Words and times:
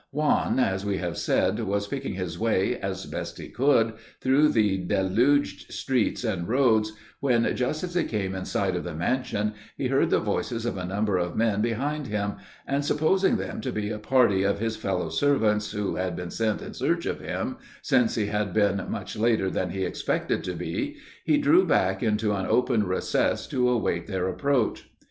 Juan, 0.09 0.57
as 0.59 0.83
we 0.83 0.97
have 0.97 1.15
said, 1.15 1.59
was 1.59 1.87
picking 1.87 2.15
his 2.15 2.39
way, 2.39 2.75
as 2.79 3.05
best 3.05 3.37
he 3.37 3.49
could, 3.49 3.93
through 4.19 4.49
the 4.49 4.79
deluged 4.79 5.71
streets 5.71 6.23
and 6.23 6.47
roads, 6.47 6.93
when, 7.19 7.55
just 7.55 7.83
as 7.83 7.93
he 7.93 8.03
came 8.03 8.33
in 8.33 8.45
sight 8.45 8.75
of 8.75 8.83
the 8.83 8.95
mansion, 8.95 9.53
he 9.77 9.89
heard 9.89 10.09
the 10.09 10.19
voices 10.19 10.65
of 10.65 10.75
a 10.75 10.85
number 10.87 11.17
of 11.19 11.35
men 11.37 11.61
behind 11.61 12.07
him, 12.07 12.37
and 12.65 12.83
supposing 12.83 13.37
them 13.37 13.61
to 13.61 13.71
be 13.71 13.91
a 13.91 13.99
party 13.99 14.41
of 14.41 14.57
his 14.57 14.75
fellow 14.75 15.09
servants 15.09 15.69
who 15.69 15.97
had 15.97 16.15
been 16.15 16.31
sent 16.31 16.63
in 16.63 16.73
search 16.73 17.05
of 17.05 17.19
him, 17.19 17.57
since 17.83 18.15
he 18.15 18.25
had 18.25 18.53
been 18.55 18.83
much 18.89 19.15
later 19.15 19.51
than 19.51 19.69
he 19.69 19.85
expected 19.85 20.43
to 20.43 20.53
be, 20.53 20.97
he 21.25 21.37
drew 21.37 21.63
back 21.63 22.01
into 22.01 22.33
an 22.33 22.47
open 22.47 22.87
recess 22.87 23.45
to 23.45 23.69
await 23.69 24.07
their 24.07 24.27
approach. 24.27 24.89